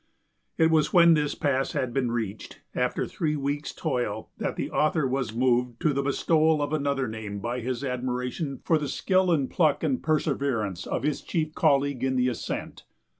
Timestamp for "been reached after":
1.93-3.05